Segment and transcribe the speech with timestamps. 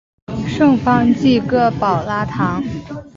[0.47, 2.63] 圣方济各保拉堂。